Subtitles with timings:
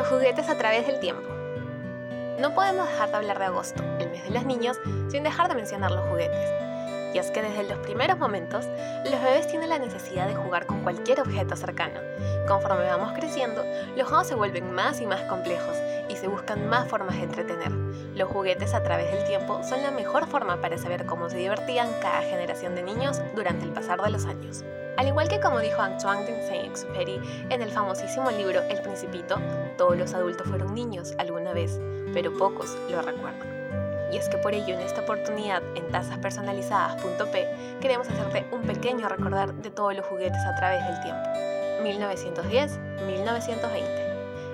[0.00, 1.28] Los juguetes a través del tiempo.
[2.38, 4.80] No podemos dejar de hablar de agosto, el mes de los niños,
[5.10, 6.48] sin dejar de mencionar los juguetes.
[7.12, 8.64] Y es que desde los primeros momentos,
[9.04, 12.00] los bebés tienen la necesidad de jugar con cualquier objeto cercano.
[12.48, 13.62] Conforme vamos creciendo,
[13.94, 15.76] los juegos se vuelven más y más complejos
[16.20, 17.72] se buscan más formas de entretener.
[18.14, 21.88] Los juguetes a través del tiempo son la mejor forma para saber cómo se divertían
[22.02, 24.62] cada generación de niños durante el pasar de los años.
[24.98, 29.40] Al igual que como dijo Antoine de Saint-Exupéry en el famosísimo libro El Principito,
[29.78, 31.80] todos los adultos fueron niños alguna vez,
[32.12, 33.48] pero pocos lo recuerdan.
[34.12, 39.54] Y es que por ello en esta oportunidad en tasaspersonalizadas.p queremos hacerte un pequeño recordar
[39.54, 41.30] de todos los juguetes a través del tiempo.
[41.82, 44.09] 1910-1920.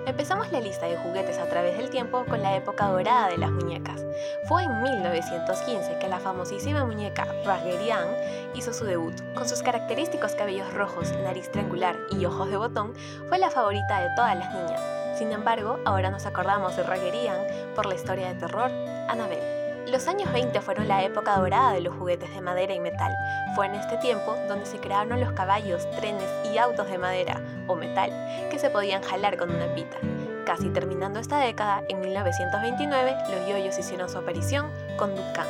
[0.06, 3.50] Empezamos la lista de juguetes a través del tiempo con la época dorada de las
[3.50, 4.04] muñecas.
[4.44, 8.06] Fue en 1915 que la famosísima muñeca Raggedy Ann
[8.54, 9.14] hizo su debut.
[9.34, 12.94] Con sus característicos cabellos rojos, nariz triangular y ojos de botón,
[13.28, 14.80] fue la favorita de todas las niñas.
[15.18, 18.70] Sin embargo, ahora nos acordamos de Raggedy Ann por la historia de terror
[19.08, 19.90] Annabelle.
[19.90, 23.12] Los años 20 fueron la época dorada de los juguetes de madera y metal.
[23.56, 27.76] Fue en este tiempo donde se crearon los caballos, trenes y autos de madera o
[27.76, 28.10] metal
[28.50, 29.96] que se podían jalar con una pita.
[30.44, 35.46] Casi terminando esta década, en 1929 los yoyos hicieron su aparición con Duncan.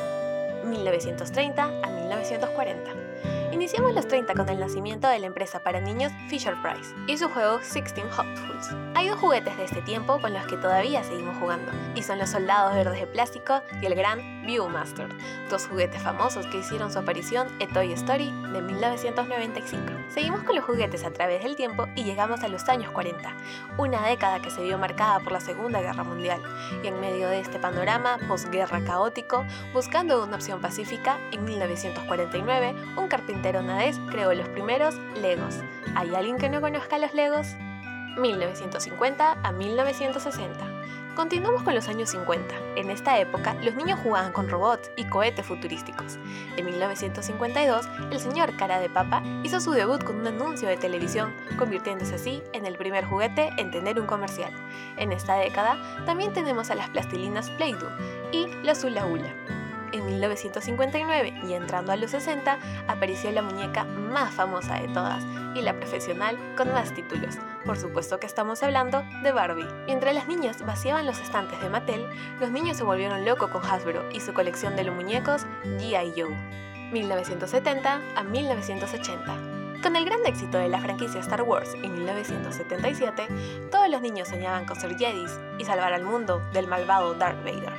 [0.63, 2.91] 1930 a 1940.
[3.51, 7.29] Iniciamos los 30 con el nacimiento de la empresa para niños Fisher Price y su
[7.29, 8.69] juego 16 Hotfuls.
[8.95, 12.29] Hay dos juguetes de este tiempo con los que todavía seguimos jugando, y son los
[12.29, 15.09] soldados verdes de plástico y el gran Viewmaster,
[15.49, 19.83] dos juguetes famosos que hicieron su aparición en Toy Story de 1995.
[20.09, 23.35] Seguimos con los juguetes a través del tiempo y llegamos a los años 40,
[23.77, 26.41] una década que se vio marcada por la Segunda Guerra Mundial,
[26.81, 33.07] y en medio de este panorama posguerra caótico, buscando una opción pacífica, en 1949 un
[33.09, 35.59] carpintero Nadez creó los primeros Legos.
[35.95, 37.47] ¿Hay alguien que no conozca los Legos?
[38.17, 40.76] 1950 a 1960.
[41.17, 42.53] Continuamos con los años 50.
[42.75, 46.19] En esta época, los niños jugaban con robots y cohetes futurísticos.
[46.57, 51.33] En 1952, el señor Cara de Papa hizo su debut con un anuncio de televisión,
[51.57, 54.53] convirtiéndose así en el primer juguete en tener un comercial.
[54.97, 57.89] En esta década, también tenemos a las plastilinas Play-Doh
[58.31, 59.56] y la Hula Hula.
[59.97, 65.23] En 1959 y entrando a los 60 apareció la muñeca más famosa de todas
[65.55, 67.35] y la profesional con más títulos.
[67.65, 69.65] Por supuesto que estamos hablando de Barbie.
[69.87, 72.05] Mientras las niñas vaciaban los estantes de Mattel,
[72.39, 76.13] los niños se volvieron locos con Hasbro y su colección de los muñecos G.I.
[76.15, 76.35] Joe.
[76.91, 79.81] 1970 a 1980.
[79.81, 83.27] Con el gran éxito de la franquicia Star Wars en 1977,
[83.71, 87.73] todos los niños soñaban con ser Jedis y salvar al mundo del malvado Darth Vader.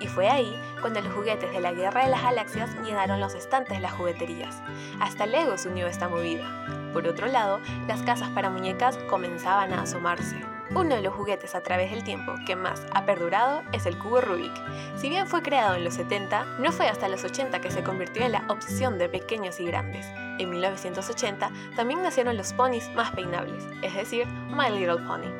[0.00, 3.76] Y fue ahí cuando los juguetes de la Guerra de las Galaxias llenaron los estantes
[3.76, 4.62] de las jugueterías.
[5.00, 6.90] Hasta Lego se unió esta movida.
[6.92, 10.44] Por otro lado, las casas para muñecas comenzaban a asomarse.
[10.70, 14.20] Uno de los juguetes a través del tiempo que más ha perdurado es el cubo
[14.20, 14.52] Rubik.
[14.96, 18.24] Si bien fue creado en los 70, no fue hasta los 80 que se convirtió
[18.24, 20.06] en la obsesión de pequeños y grandes.
[20.38, 25.30] En 1980 también nacieron los ponis más peinables, es decir, My Little Pony.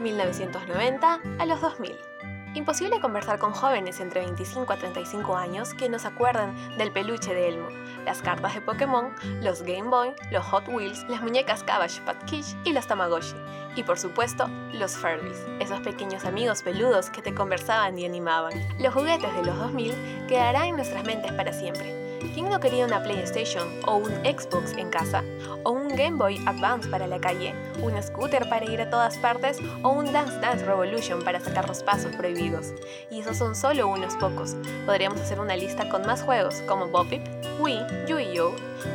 [0.00, 2.11] 1990 a los 2000.
[2.54, 7.48] Imposible conversar con jóvenes entre 25 a 35 años que nos acuerden del peluche de
[7.48, 7.68] Elmo,
[8.04, 12.72] las cartas de Pokémon, los Game Boy, los Hot Wheels, las muñecas Cabbage Patch y
[12.72, 13.36] los Tamagotchi.
[13.74, 18.52] Y por supuesto, los Furbies, esos pequeños amigos peludos que te conversaban y animaban.
[18.78, 22.01] Los juguetes de los 2000 quedarán en nuestras mentes para siempre
[22.34, 25.22] ¿Quién no quería una PlayStation o un Xbox en casa?
[25.64, 27.54] ¿O un Game Boy Advance para la calle?
[27.82, 29.58] ¿Un scooter para ir a todas partes?
[29.82, 32.72] ¿O un Dance Dance Revolution para sacar los pasos prohibidos?
[33.10, 34.56] Y esos son solo unos pocos.
[34.86, 37.22] Podríamos hacer una lista con más juegos como Bop It,
[37.60, 38.54] Wii, Yu-Gi-Oh!,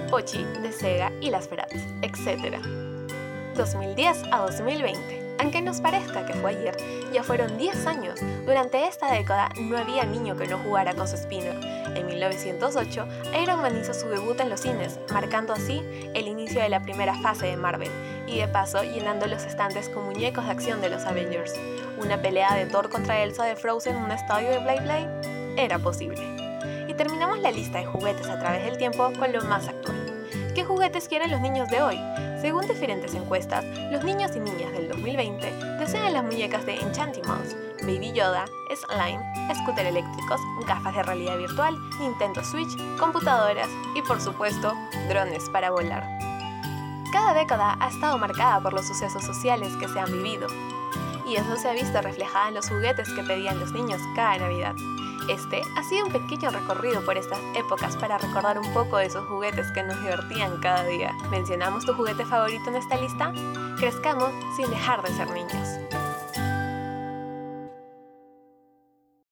[0.09, 2.57] Pochi, de Sega y las Bratz, etc.
[3.55, 5.16] 2010 a 2020.
[5.39, 6.75] Aunque nos parezca que fue ayer,
[7.13, 8.19] ya fueron 10 años.
[8.45, 11.55] Durante esta década no había niño que no jugara con su spinner.
[11.95, 13.07] En 1908,
[13.41, 15.83] Iron Man hizo su debut en los cines, marcando así
[16.13, 17.91] el inicio de la primera fase de Marvel,
[18.27, 21.53] y de paso llenando los estantes con muñecos de acción de los Avengers.
[21.97, 25.09] Una pelea de Thor contra Elsa de Frozen en un estadio de Blade Blade
[25.57, 26.21] era posible.
[26.87, 29.95] Y terminamos la lista de juguetes a través del tiempo con lo más actual.
[30.53, 31.99] ¿Qué juguetes quieren los niños de hoy?
[32.41, 38.13] Según diferentes encuestas, los niños y niñas del 2020 desean las muñecas de Enchantimals, Baby
[38.13, 38.45] Yoda,
[38.75, 39.19] Slime,
[39.55, 44.73] scooter eléctricos, gafas de realidad virtual, Nintendo Switch, computadoras y por supuesto,
[45.09, 46.03] drones para volar.
[47.11, 50.47] Cada década ha estado marcada por los sucesos sociales que se han vivido,
[51.27, 54.75] y eso se ha visto reflejado en los juguetes que pedían los niños cada Navidad.
[55.27, 59.27] Este ha sido un pequeño recorrido por estas épocas para recordar un poco de esos
[59.27, 61.13] juguetes que nos divertían cada día.
[61.29, 63.33] ¿Mencionamos tu juguete favorito en esta lista?
[63.77, 65.96] Crezcamos sin dejar de ser niños.